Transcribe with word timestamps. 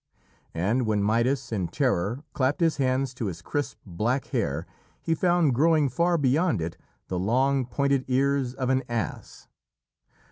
And 0.55 0.87
when 0.87 1.03
Midas, 1.03 1.51
in 1.51 1.67
terror, 1.67 2.23
clapped 2.33 2.59
his 2.59 2.77
hands 2.77 3.13
to 3.13 3.27
his 3.27 3.43
crisp 3.43 3.77
black 3.85 4.25
hair, 4.25 4.65
he 4.99 5.13
found 5.13 5.53
growing 5.53 5.89
far 5.89 6.17
beyond 6.17 6.59
it, 6.59 6.75
the 7.07 7.19
long, 7.19 7.67
pointed 7.67 8.05
ears 8.07 8.55
of 8.55 8.71
an 8.71 8.81
ass. 8.89 9.47